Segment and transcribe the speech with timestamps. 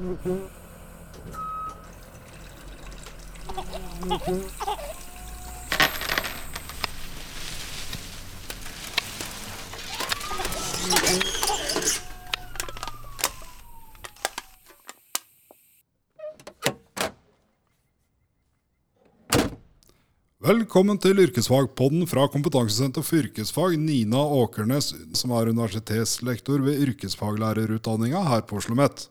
[0.00, 0.16] Velkommen
[20.96, 28.56] til Yrkesfagpodden fra Kompetansesenter for yrkesfag, Nina Åkernes, som er universitetslektor ved yrkesfaglærerutdanninga her på
[28.56, 29.10] Oslo OsloMet.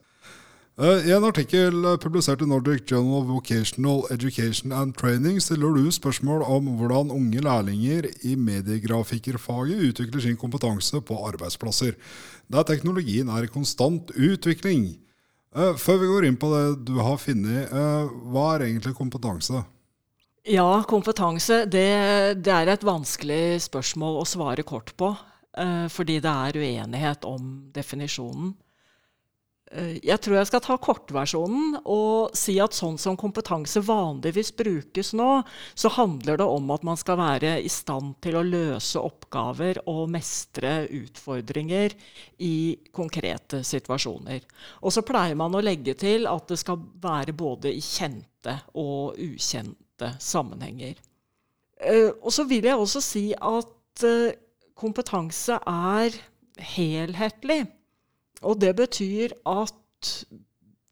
[0.79, 5.89] Eh, I en artikkel publisert i Nordic Journal of Vocational Education and Training stiller du
[5.91, 11.97] spørsmål om hvordan unge lærlinger i mediegrafikerfaget utvikler sin kompetanse på arbeidsplasser,
[12.47, 14.93] der teknologien er i konstant utvikling.
[15.52, 19.66] Eh, før vi går inn på det du har funnet, eh, hva er egentlig kompetanse?
[20.47, 25.11] Ja, kompetanse det, det, er et vanskelig spørsmål å svare kort på.
[25.59, 28.55] Eh, fordi det er uenighet om definisjonen.
[29.69, 35.11] Eh, jeg tror jeg skal ta kortversjonen og si at sånn som kompetanse vanligvis brukes
[35.17, 35.44] nå,
[35.77, 40.09] så handler det om at man skal være i stand til å løse oppgaver og
[40.16, 41.94] mestre utfordringer
[42.41, 44.41] i konkrete situasjoner.
[44.81, 49.19] Og så pleier man å legge til at det skal være både i kjente og
[49.22, 50.97] ukjente sammenhenger.
[51.77, 54.33] Eh, og så vil jeg også si at eh,
[54.79, 56.17] kompetanse er
[56.73, 57.67] helhetlig.
[58.47, 60.11] Og det betyr at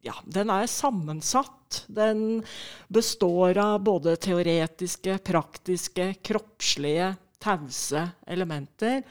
[0.06, 1.84] ja, den er sammensatt.
[1.88, 2.42] Den
[2.88, 9.04] består av både teoretiske, praktiske, kroppslige, tause elementer.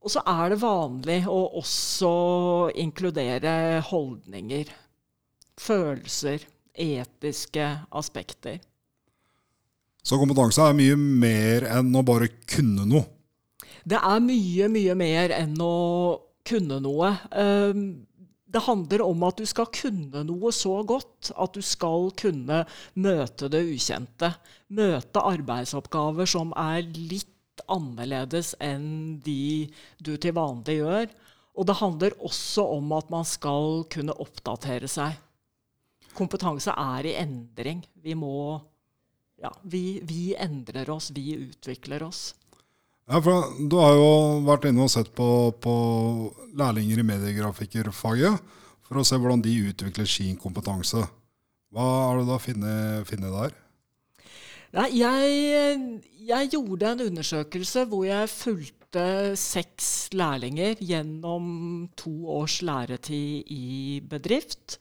[0.00, 2.12] Og så er det vanlig å også
[2.80, 4.70] inkludere holdninger,
[5.60, 6.46] følelser,
[6.80, 7.66] etiske
[7.98, 8.60] aspekter.
[10.00, 13.04] Så kompetanse er mye mer enn å bare kunne noe?
[13.84, 15.74] Det er mye, mye mer enn å
[16.50, 17.14] kunne noe.
[17.32, 17.84] Ehm,
[18.50, 22.64] det handler om at du skal kunne noe så godt at du skal kunne
[22.98, 24.32] møte det ukjente.
[24.74, 29.68] Møte arbeidsoppgaver som er litt annerledes enn de
[30.02, 31.12] du til vanlig gjør.
[31.54, 35.14] Og det handler også om at man skal kunne oppdatere seg.
[36.16, 37.84] Kompetanse er i endring.
[38.02, 38.58] Vi må
[39.40, 42.34] ja, vi, vi, endrer oss, vi utvikler oss.
[43.10, 44.10] Ja, for Du har jo
[44.46, 45.74] vært inne og sett på, på
[46.58, 48.52] lærlinger i mediegrafikerfaget
[48.86, 51.02] for å se hvordan de utvikler sin kompetanse.
[51.74, 53.56] Hva har du da funnet der?
[54.78, 55.80] Nei, jeg,
[56.22, 59.04] jeg, gjorde en undersøkelse hvor jeg fulgte
[59.38, 64.78] seks lærlinger gjennom to års læretid i bedrift.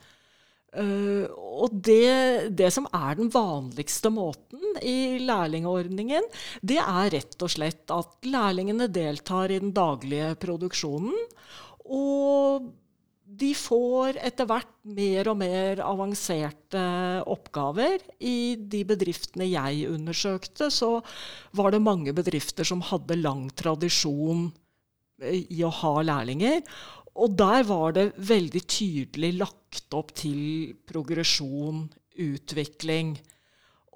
[0.69, 6.27] Uh, og det, det, som er den vanligste måten i lærlingordningen,
[6.61, 11.17] det er rett og slett at lærlingene deltar i den daglige produksjonen.
[11.89, 12.69] Og
[13.39, 16.81] de får etter hvert mer og mer avanserte
[17.29, 18.01] oppgaver.
[18.25, 20.97] I de bedriftene jeg undersøkte, så
[21.57, 24.49] var det mange bedrifter som hadde lang tradisjon
[25.19, 26.61] i å ha lærlinger.
[27.15, 31.87] Og der var det veldig tydelig lagt opp til progresjon,
[32.19, 33.15] utvikling.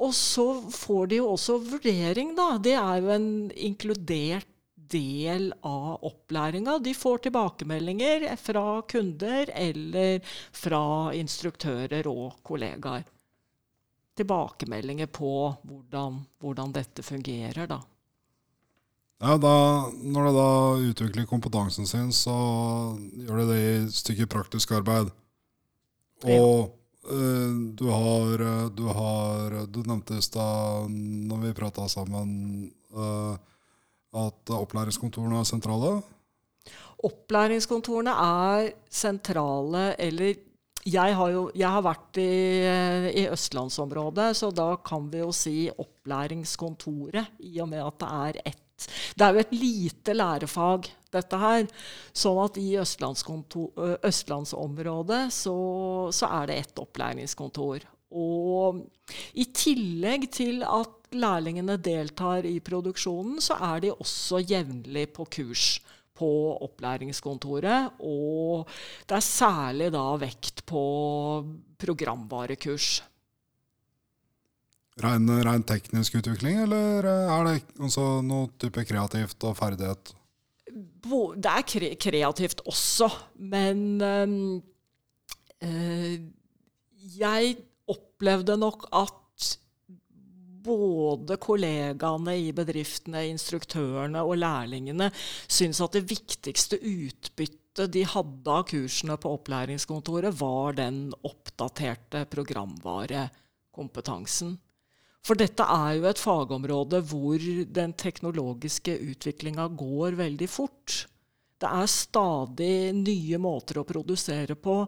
[0.03, 2.55] Og så får de jo også vurdering, da.
[2.57, 4.49] Det er jo en inkludert
[4.93, 6.77] del av opplæringa.
[6.83, 10.19] De får tilbakemeldinger fra kunder eller
[10.51, 10.83] fra
[11.17, 13.05] instruktører og kollegaer.
[14.13, 15.33] Tilbakemeldinger på
[15.65, 17.79] hvordan, hvordan dette fungerer, da.
[19.23, 19.55] Ja, da,
[20.03, 20.47] Når de da
[20.91, 22.35] utvikler kompetansen sin, så
[23.23, 25.13] gjør de det i et stykke praktisk arbeid.
[26.27, 26.73] Og
[27.07, 30.91] uh, du har Du har Du nevnte i stad,
[31.29, 33.35] når vi prata sammen, uh,
[34.13, 35.93] at opplæringskontorene er sentrale?
[37.03, 40.35] Opplæringskontorene er sentrale, eller
[40.83, 42.27] jeg har jo jeg har vært i,
[43.23, 48.41] i, østlandsområdet, så da kan vi jo si opplæringskontoret, i og med at det er
[48.51, 48.62] ett
[49.17, 50.81] det er jo et lite lærefag,
[51.13, 51.67] dette her.
[52.15, 55.57] Sånn at i østlandsområdet så,
[56.13, 57.79] så er det ett opplæringskontor.
[58.13, 58.77] Og
[59.33, 65.79] i tillegg til at lærlingene deltar i produksjonen, så er de også jevnlig på kurs
[66.17, 66.29] på
[66.67, 67.81] opplæringskontoret.
[68.05, 68.67] Og
[69.09, 70.83] det er særlig da vekt på
[71.81, 73.01] programvarekurs.
[75.01, 80.11] Ren, ren, teknisk utvikling, eller er det altså noe type kreativt og ferdighet?
[81.03, 83.09] Det er kre kreativt også,
[83.41, 84.61] men øh,
[87.17, 87.57] jeg
[87.89, 89.13] opplevde nok at
[90.63, 95.11] både kollegaene i bedriftene, instruktørene og lærlingene
[95.51, 104.57] syns at det viktigste utbyttet de hadde av kursene på opplæringskontoret, var den oppdaterte programvarekompetansen.
[105.23, 107.43] For dette er jo et fagområde hvor
[107.77, 111.05] den teknologiske utviklinga går veldig fort.
[111.63, 114.81] Det er stadig nye måter å produsere på,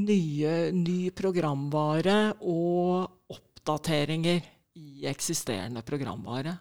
[0.00, 4.40] nye, ny programvare og oppdateringer
[4.80, 6.56] i eksisterende programvare.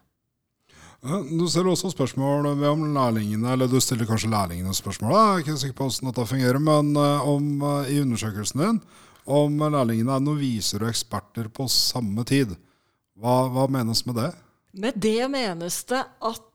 [1.05, 5.13] Du stiller også spørsmål om lærlingene, eller du stiller kanskje lærlingene spørsmål.
[5.13, 8.79] Jeg er ikke sikker på hvordan dette fungerer, men eh, om, eh, i undersøkelsen din
[9.25, 12.55] om lærlingene er noviser og eksperter på samme tid.
[13.15, 14.29] Hva, hva menes med det?
[14.75, 16.47] Med det menes det at,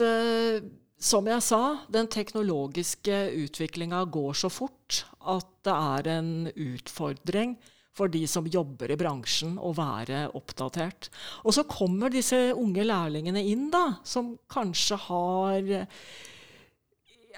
[0.00, 0.64] uh,
[0.96, 7.56] som jeg sa, den teknologiske utviklinga går så fort at det er en utfordring
[7.96, 11.08] for de som jobber i bransjen, å være oppdatert.
[11.48, 15.70] Og så kommer disse unge lærlingene inn, da, som kanskje har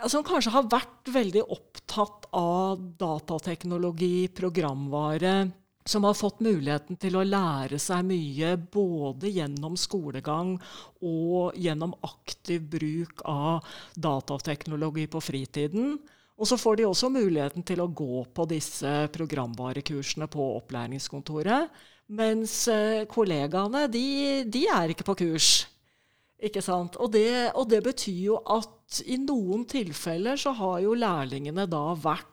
[0.06, 5.48] som kanskje har vært veldig opptatt av datateknologi, programvare,
[5.88, 10.54] som har fått muligheten til å lære seg mye både gjennom skolegang
[11.00, 13.64] og gjennom aktiv bruk av
[13.96, 15.96] datateknologi på fritiden.
[16.38, 21.72] Og så får de også muligheten til å gå på disse programvarekursene på opplæringskontoret.
[22.14, 25.50] Mens eh, kollegaene, de, de er ikke på kurs.
[26.38, 26.94] Ikke sant?
[27.02, 31.82] Og det, og det, betyr jo at i noen tilfeller så har jo lærlingene da
[31.98, 32.30] vært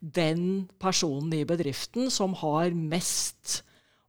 [0.00, 3.62] den personen i bedriften som har mest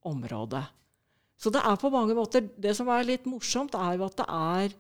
[0.08, 0.64] området.
[1.38, 4.28] Så det er på mange måter Det som er litt morsomt, er jo at det
[4.34, 4.78] er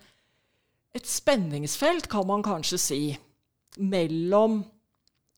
[0.97, 3.01] et spenningsfelt, kan man kanskje si,
[3.77, 4.63] mellom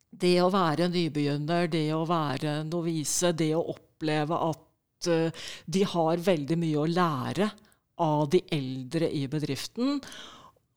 [0.10, 4.69] det å være nybegynner, det å være novise, det å oppleve at
[5.08, 7.50] de har veldig mye å lære
[8.00, 10.00] av de eldre i bedriften,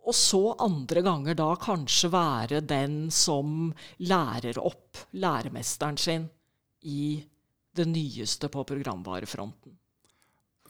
[0.02, 3.70] og så andre ganger da kanskje være den som
[4.02, 6.26] lærer opp læremesteren sin
[6.82, 7.22] i
[7.72, 9.78] det nyeste på programvarefronten.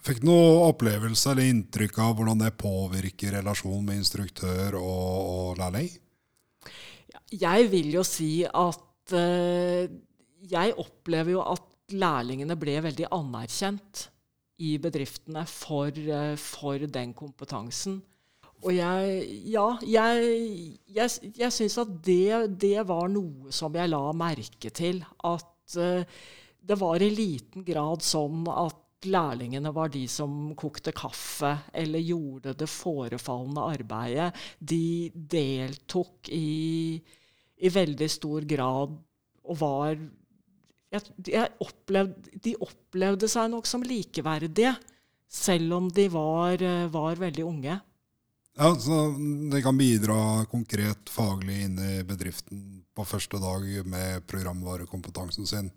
[0.02, 5.60] Fikk du noe opplevelse eller inntrykk av hvordan det påvirker relasjonen med instruktør og, og
[5.60, 5.88] lærling?
[7.32, 9.84] Jeg vil jo si at uh,
[10.50, 14.06] jeg opplever jo at lærlingene ble veldig anerkjent
[14.62, 18.00] i bedriftene for, uh, for den kompetansen.
[18.62, 24.04] Og jeg Ja, jeg, jeg, jeg syns at det, det, var noe som jeg la
[24.14, 25.02] merke til.
[25.26, 26.04] At uh,
[26.62, 32.54] det var i liten grad sånn at lærlingene var de som kokte kaffe eller gjorde
[32.58, 34.30] det forefallende arbeidet.
[34.58, 37.02] De deltok i,
[37.58, 38.94] i veldig stor grad
[39.42, 39.98] og var
[40.92, 44.74] jeg, jeg opplevde, De opplevde seg nok som likeverdige,
[45.32, 46.60] selv om de var,
[46.92, 47.78] var veldig unge.
[48.58, 49.14] Ja, så
[49.52, 55.70] Det kan bidra konkret faglig inn i bedriften på første dag med programvarekompetansen sin?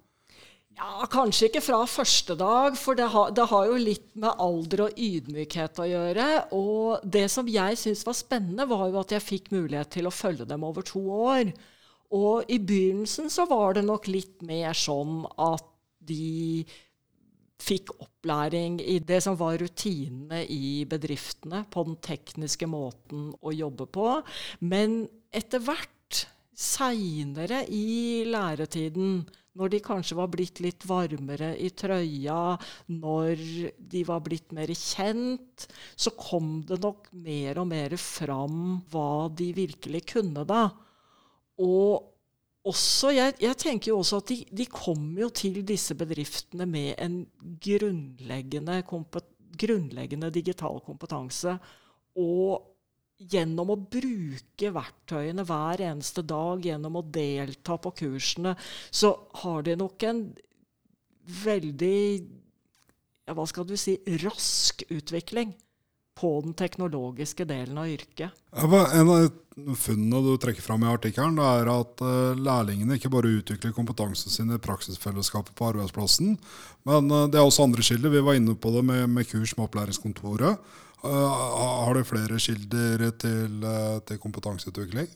[0.76, 4.90] Ja, Kanskje ikke fra første dag, for det har, det har jo litt med alder
[4.90, 6.26] og ydmykhet å gjøre.
[6.58, 10.14] Og det som jeg syntes var spennende, var jo at jeg fikk mulighet til å
[10.14, 11.54] følge dem over to år.
[12.16, 15.66] Og i begynnelsen så var det nok litt mer sånn at
[16.06, 16.64] de
[17.66, 23.88] fikk opplæring i det som var rutinene i bedriftene, på den tekniske måten å jobbe
[23.90, 24.10] på.
[24.68, 25.04] Men
[25.34, 25.92] etter hvert,
[26.56, 29.26] seinere i læretiden,
[29.60, 32.56] når de kanskje var blitt litt varmere i trøya,
[32.92, 33.44] når
[33.92, 39.52] de var blitt mer kjent, så kom det nok mer og mer fram hva de
[39.56, 40.68] virkelig kunne, da.
[41.62, 42.12] Og
[42.66, 46.96] også, jeg, jeg, tenker jo også at de, de kommer jo til disse bedriftene med
[47.02, 47.20] en
[47.62, 48.80] grunnleggende,
[49.62, 51.58] grunnleggende digital kompetanse.
[52.18, 52.72] Og
[53.16, 58.56] gjennom å bruke verktøyene hver eneste dag, gjennom å delta på kursene,
[58.92, 60.26] så har de nok en
[61.46, 62.02] veldig
[63.26, 65.56] ja, hva skal du si, rask utvikling
[66.16, 68.32] på den teknologiske delen av yrket.
[68.56, 69.26] En av
[69.76, 74.54] funnene du trekker fram i artikkelen, er at uh, lærlingene ikke bare utvikler kompetansen sin
[74.56, 76.38] i praksisfellesskapet på arbeidsplassen,
[76.88, 78.14] men uh, det er også andre kilder.
[78.14, 80.72] Vi var inne på det med, med kurs med opplæringskontoret.
[81.04, 81.36] Uh,
[81.86, 83.68] har du flere kilder til,
[84.08, 85.12] til kompetanseutvikling?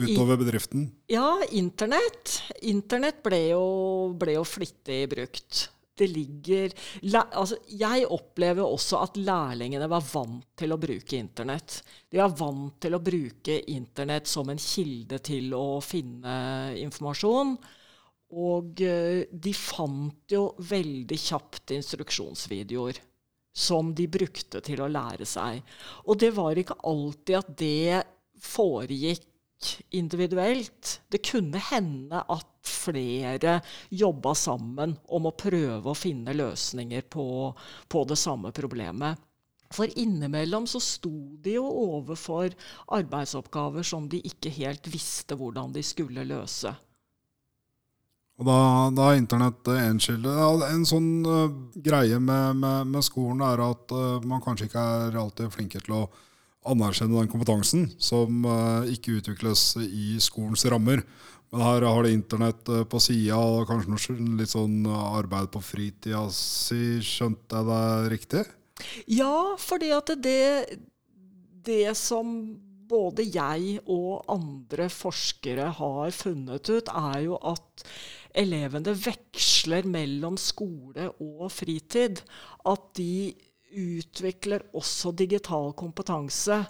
[0.00, 0.88] Utover bedriften?
[1.12, 2.38] Ja, internett.
[2.64, 3.64] Internett ble jo,
[4.16, 5.66] ble jo flittig brukt
[5.98, 6.72] det ligger
[7.12, 11.82] altså, Jeg opplever også at lærlingene var vant til å bruke Internett.
[12.08, 16.34] De var vant til å bruke Internett som en kilde til å finne
[16.80, 17.56] informasjon.
[18.32, 23.02] Og eh, de fant jo veldig kjapt instruksjonsvideoer
[23.52, 25.60] som de brukte til å lære seg.
[26.08, 28.00] Og det var ikke alltid at det
[28.42, 29.28] foregikk
[29.90, 31.00] individuelt.
[31.08, 33.58] Det kunne hende at flere
[33.90, 37.26] jobba sammen om å prøve å finne løsninger på,
[37.88, 39.20] på det samme problemet.
[39.72, 42.52] For innimellom så sto de jo overfor
[42.92, 46.74] arbeidsoppgaver som de ikke helt visste hvordan de skulle løse.
[48.40, 48.58] Og da,
[48.96, 50.32] da er internett én kilde.
[50.66, 55.18] En sånn uh, greie med, med, med, skolen er at uh, man kanskje ikke er
[55.20, 56.04] alltid flinke til å
[56.68, 61.02] anerkjenne den kompetansen som uh, ikke utvikles i skolens rammer.
[61.52, 65.62] Men her har det internett uh, på sida og kanskje noe litt sånn arbeid på
[65.64, 67.00] fritida si.
[67.04, 68.44] Skjønte jeg det riktig?
[69.10, 70.78] Ja, fordi at det,
[71.66, 72.34] det som
[72.92, 77.86] både jeg og andre forskere har funnet ut, er jo at
[78.38, 82.22] elevene veksler mellom skole og fritid.
[82.68, 83.32] At de
[83.72, 86.62] utvikler også digital kompetanse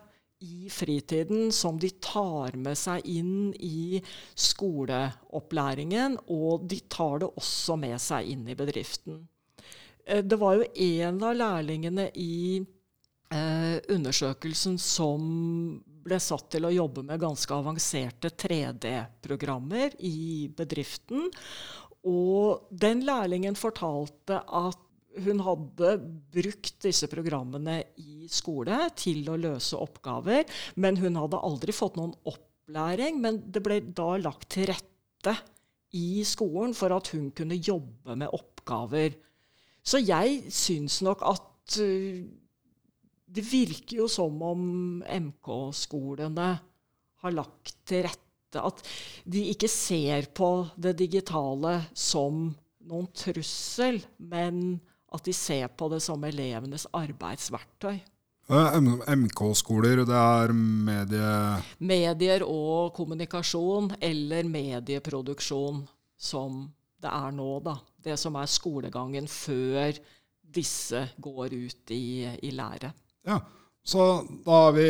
[0.42, 4.00] i fritiden som de tar med seg inn i
[4.34, 9.22] skoleopplæringen, og de tar det også med seg inn i bedriften.
[10.04, 15.28] Eh, det var jo en av lærlingene i eh, undersøkelsen som
[16.02, 21.28] ble satt til å jobbe med ganske avanserte 3D-programmer i bedriften.
[22.10, 24.88] Og den lærlingen fortalte at
[25.24, 25.96] hun hadde
[26.32, 30.46] brukt disse programmene i skole til å løse oppgaver,
[30.80, 33.20] men hun hadde aldri fått noen opplæring.
[33.22, 35.36] Men det ble da lagt til rette
[35.98, 39.18] i skolen for at hun kunne jobbe med oppgaver.
[39.84, 42.22] Så jeg syns nok at uh,
[43.32, 44.64] det virker jo som om
[45.02, 46.50] MK-skolene
[47.22, 48.20] har lagt til rette
[48.52, 48.82] At
[49.24, 52.50] de ikke ser på det digitale som
[52.84, 54.76] noen trussel, men
[55.12, 58.00] at de ser på det som elevenes arbeidsverktøy.
[58.52, 61.30] MK-skoler, det er medie...
[61.78, 65.84] Medier og kommunikasjon, eller medieproduksjon,
[66.18, 66.64] som
[67.02, 67.78] det er nå, da.
[68.02, 69.94] Det som er skolegangen før
[70.52, 72.04] disse går ut i,
[72.42, 72.92] i lære.
[73.26, 73.38] Ja,
[73.82, 74.88] så da er vi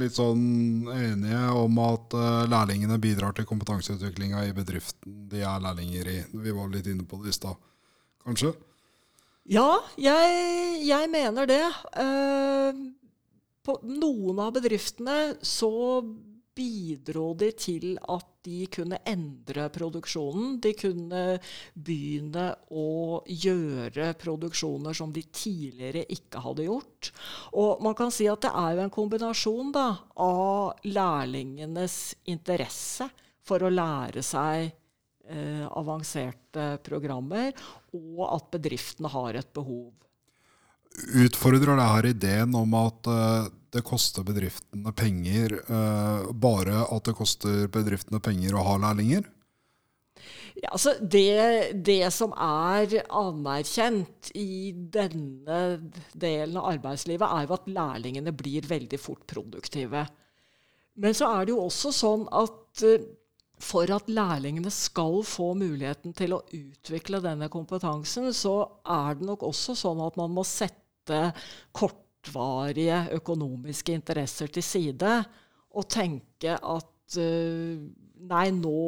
[0.00, 6.10] litt sånn enige om at uh, lærlingene bidrar til kompetanseutviklinga i bedriften de er lærlinger
[6.10, 6.18] i.
[6.32, 7.58] Vi var litt inne på det i stad,
[8.24, 8.54] kanskje?
[9.50, 11.64] Ja, jeg, jeg mener det.
[11.98, 12.82] Eh,
[13.66, 15.70] på noen av bedriftene så
[16.54, 20.60] bidro de til at de kunne endre produksjonen.
[20.62, 21.22] De kunne
[21.74, 27.10] begynne å gjøre produksjoner som de tidligere ikke hadde gjort.
[27.58, 31.98] Og man kan si at det er jo en kombinasjon da, av lærlingenes
[32.30, 33.10] interesse
[33.42, 34.70] for å lære seg
[35.28, 37.52] eh, avanserte programmer,
[37.96, 39.90] og at bedriftene har et behov.
[41.14, 47.14] Utfordrer det her ideen om at eh, det koster bedriftene penger, eh, bare at det
[47.18, 49.28] koster bedriftene penger å ha lærlinger?
[50.60, 55.60] Ja, altså det, det, som er anerkjent i denne
[56.12, 60.04] delen av arbeidslivet, er jo at lærlingene blir veldig fort produktive.
[61.00, 63.06] Men så er det jo også sånn at uh,
[63.60, 68.54] for at lærlingene skal få muligheten til å utvikle denne kompetansen, så
[68.88, 71.20] er det nok også sånn at man må sette
[71.76, 75.14] kortvarige økonomiske interesser til side
[75.70, 77.80] og tenke at uh,
[78.30, 78.82] nei, nå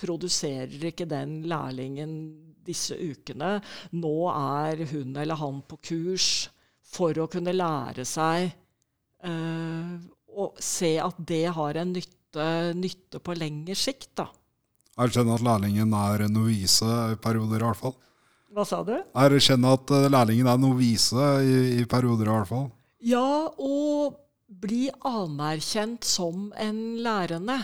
[0.00, 2.16] produserer ikke den lærlingen
[2.62, 3.56] disse ukene.
[3.96, 6.28] Nå er hun eller han på kurs
[6.92, 8.52] for å kunne lære seg
[9.26, 9.96] uh,
[10.32, 14.16] og se at det har en nytte nytte, nytte på lengre sikt.
[14.16, 14.28] da.
[14.98, 17.94] Erkjenne at lærlingen er novise i perioder, i hvert fall.
[18.52, 18.96] Hva sa du?
[19.14, 22.70] Erkjenne at eh, lærlingen er novise i, i perioder, i hvert fall.
[23.00, 27.58] Ja, og bli anerkjent som en lærende.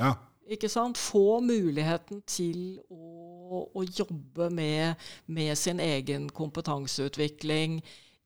[0.00, 0.14] Ja.
[0.48, 0.98] Ikke sant?
[0.98, 4.96] Få muligheten til å, å jobbe med,
[5.26, 7.82] med, sin egen kompetanseutvikling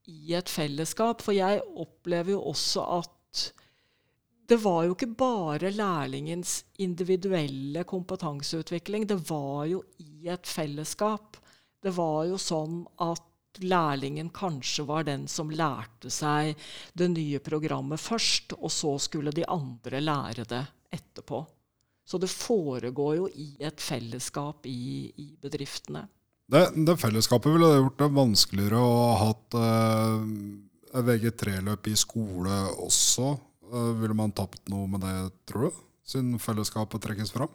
[0.09, 1.23] i et fellesskap.
[1.23, 3.51] For jeg opplever jo også at
[4.49, 9.05] det var jo ikke bare lærlingens individuelle kompetanseutvikling.
[9.07, 11.37] Det var jo i et fellesskap.
[11.83, 16.57] Det var jo sånn at lærlingen kanskje var den som lærte seg
[16.97, 20.65] det nye programmet først, og så skulle de andre lære det
[20.97, 21.43] etterpå.
[22.09, 26.07] Så det foregår jo i et fellesskap i, i bedriftene.
[26.49, 33.35] Det, det, fellesskapet ville gjort det vanskeligere å ha hatt eh, VG3-løp i skole også.
[33.69, 35.15] Eh, ville man tapt noe med det,
[35.49, 35.81] tror du?
[36.09, 37.51] Siden fellesskapet trekkes fram?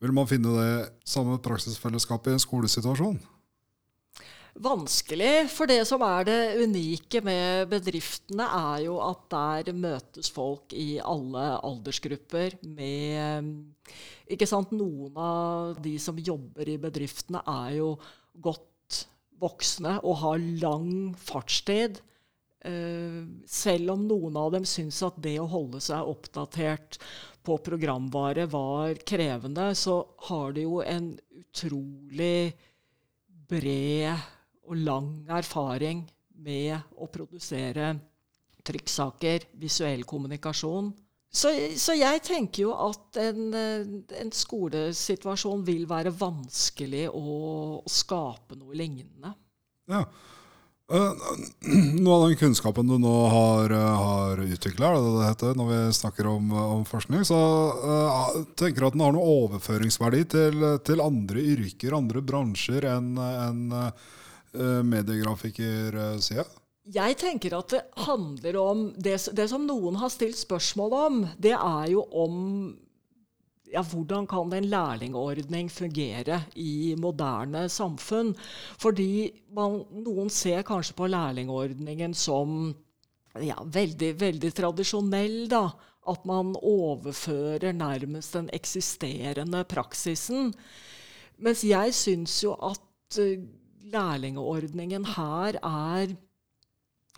[0.00, 0.72] Vil man finne det
[1.06, 3.20] samme praksisfellesskapet i en skolesituasjon?
[4.58, 5.48] vanskelig.
[5.52, 10.98] For det som er det unike med bedriftene, er jo at der møtes folk i
[11.02, 13.50] alle aldersgrupper med
[14.30, 17.94] ikke sant, Noen av de som jobber i bedriftene, er jo
[18.38, 19.04] godt
[19.40, 21.98] voksne og har lang fartstid.
[22.60, 26.98] Uh, selv om noen av dem syns at det å holde seg oppdatert
[27.46, 32.52] på programvare var krevende, så har de jo en utrolig
[33.50, 34.12] bred
[34.68, 36.04] og lang erfaring
[36.40, 37.94] med å produsere
[38.66, 40.92] trykksaker, visuell kommunikasjon.
[41.30, 48.74] Så, så, jeg tenker jo at en, en, skolesituasjon vil være vanskelig å skape noe
[48.74, 49.30] lignende.
[49.90, 50.02] Ja.
[50.90, 51.14] Uh,
[52.02, 54.92] noe av den kunnskapen du nå har, har utvikla,
[55.54, 60.24] når vi snakker om, om forskning, så uh, tenker du at den har noe overføringsverdi
[60.34, 64.16] til, til andre yrker, andre bransjer enn en, uh,
[64.50, 66.44] Eh, mediegrafikersida?
[66.90, 71.52] Jeg tenker at det handler om det, det, som noen har stilt spørsmål om, det
[71.54, 72.40] er jo om
[73.72, 78.32] ja, hvordan kan en lærlingordning fungere i moderne samfunn?
[78.80, 82.72] Fordi man, noen ser kanskje på lærlingordningen som
[83.38, 85.44] ja, veldig, veldig tradisjonell.
[85.50, 85.68] da,
[86.10, 90.52] At man overfører nærmest den eksisterende praksisen.
[91.38, 93.46] Mens jeg syns jo at uh,
[93.92, 96.16] lærlingordningen her er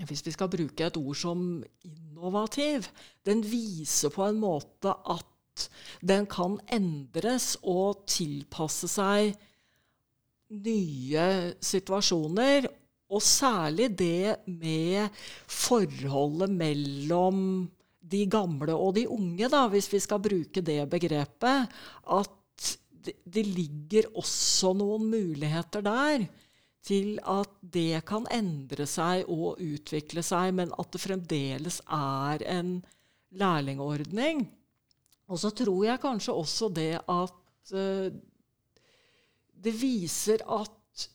[0.06, 1.40] hvis vi skal bruke et ord som
[1.84, 2.86] innovativ,
[3.26, 5.31] den viser på en måte at
[6.02, 9.34] den kan endres og tilpasse seg
[10.52, 11.26] nye
[11.62, 12.68] situasjoner.
[13.12, 15.12] Og særlig det med
[15.44, 17.40] forholdet mellom
[18.12, 21.68] de gamle og de unge, da, hvis vi skal bruke det begrepet.
[22.08, 22.38] At
[23.02, 26.24] det, ligger også noen muligheter der
[26.82, 32.76] til at det kan endre seg og utvikle seg, men at det fremdeles er en
[33.38, 34.46] lærlingordning.
[35.32, 38.12] Og så tror jeg kanskje også det at uh,
[39.62, 41.06] det viser at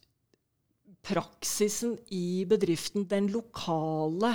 [1.08, 4.34] praksisen i bedriften, den lokale,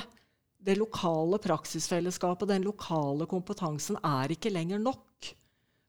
[0.62, 5.32] det lokale praksisfellesskapet, den lokale kompetansen, er ikke lenger nok.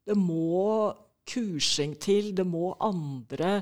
[0.04, 0.92] Det må
[1.30, 3.62] kursing til, det må andre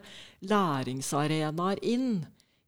[0.50, 2.22] læringsarenaer inn.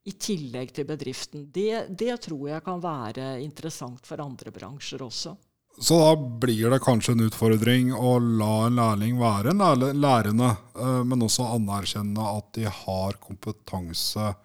[0.03, 1.45] I tillegg til bedriften.
[1.55, 5.31] Det, det, tror jeg kan være interessant for andre bransjer også.
[5.81, 9.63] Så da blir det kanskje en utfordring å la en lærling være en
[9.97, 14.35] lærende, eh, men også anerkjenne at de har kompetanse